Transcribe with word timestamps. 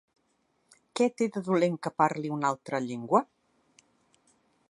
Què 0.99 1.07
té 1.21 1.27
de 1.35 1.43
dolent 1.49 1.75
que 1.83 1.91
parli 2.03 2.33
una 2.37 2.51
altra 2.53 2.81
llengua? 2.89 3.25